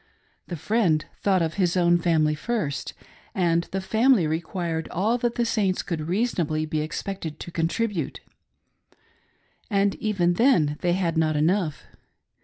[0.47, 2.95] The' friend' thought of his own family first,
[3.35, 8.19] and the family required all that the Saints could reasonahly be expected to contribute,
[9.69, 11.83] and even then they had not enough.